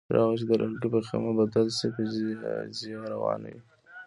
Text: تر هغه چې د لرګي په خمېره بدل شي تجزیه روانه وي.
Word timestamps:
تر 0.07 0.15
هغه 0.21 0.33
چې 0.39 0.45
د 0.49 0.51
لرګي 0.61 0.87
په 0.93 0.99
خمېره 1.07 1.35
بدل 1.39 1.67
شي 1.77 1.87
تجزیه 1.95 2.99
روانه 3.13 3.49
وي. 3.53 3.61